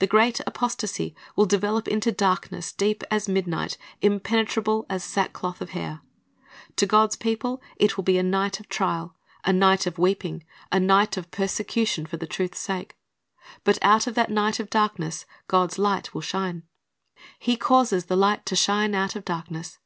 [0.00, 6.00] The great apostasy will develop into darkness deep as midnight, impenetrable as sackcloth of hair.
[6.74, 8.78] To God's people it will be a night of * 2 Thess.
[8.78, 11.16] 2: 9, 10 ^'To Meet the Bridegroom 415 trial, a night of weeping, a night
[11.16, 12.96] of persecution for the truth's sake.
[13.64, 16.64] V>\\t out of that night of darkness God's light will shine.
[17.38, 19.78] He causes "the light to shine out of darkness."'